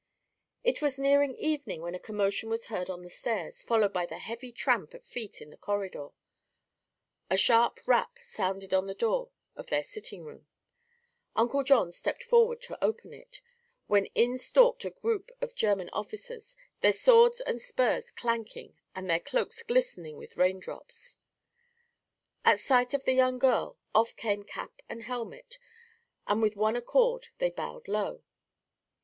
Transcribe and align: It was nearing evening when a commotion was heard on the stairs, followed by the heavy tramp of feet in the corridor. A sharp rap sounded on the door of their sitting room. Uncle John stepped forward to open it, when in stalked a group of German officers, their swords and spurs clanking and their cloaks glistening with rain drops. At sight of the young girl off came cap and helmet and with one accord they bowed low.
It 0.63 0.81
was 0.81 0.97
nearing 0.97 1.35
evening 1.35 1.81
when 1.83 1.93
a 1.93 1.99
commotion 1.99 2.49
was 2.49 2.65
heard 2.65 2.89
on 2.89 3.03
the 3.03 3.09
stairs, 3.11 3.61
followed 3.61 3.93
by 3.93 4.07
the 4.07 4.17
heavy 4.17 4.51
tramp 4.51 4.95
of 4.95 5.05
feet 5.05 5.43
in 5.43 5.51
the 5.51 5.57
corridor. 5.57 6.07
A 7.29 7.37
sharp 7.37 7.79
rap 7.85 8.17
sounded 8.17 8.73
on 8.73 8.87
the 8.87 8.95
door 8.95 9.29
of 9.55 9.67
their 9.67 9.83
sitting 9.83 10.23
room. 10.25 10.47
Uncle 11.35 11.63
John 11.63 11.91
stepped 11.91 12.23
forward 12.23 12.63
to 12.63 12.83
open 12.83 13.13
it, 13.13 13.41
when 13.85 14.07
in 14.15 14.39
stalked 14.39 14.85
a 14.85 14.89
group 14.89 15.29
of 15.39 15.53
German 15.53 15.89
officers, 15.93 16.57
their 16.79 16.93
swords 16.93 17.39
and 17.39 17.61
spurs 17.61 18.09
clanking 18.09 18.75
and 18.95 19.07
their 19.07 19.19
cloaks 19.19 19.61
glistening 19.61 20.17
with 20.17 20.35
rain 20.35 20.57
drops. 20.59 21.19
At 22.43 22.57
sight 22.57 22.95
of 22.95 23.03
the 23.03 23.13
young 23.13 23.37
girl 23.37 23.77
off 23.93 24.15
came 24.15 24.41
cap 24.41 24.81
and 24.89 25.03
helmet 25.03 25.59
and 26.25 26.41
with 26.41 26.55
one 26.55 26.75
accord 26.75 27.27
they 27.37 27.51
bowed 27.51 27.87
low. 27.87 28.23